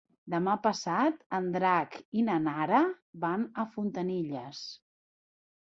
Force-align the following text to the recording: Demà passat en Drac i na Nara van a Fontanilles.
Demà 0.33 0.53
passat 0.61 1.19
en 1.39 1.49
Drac 1.57 1.99
i 2.21 2.25
na 2.29 2.37
Nara 2.47 2.81
van 3.27 3.47
a 3.53 3.67
Fontanilles. 3.77 4.65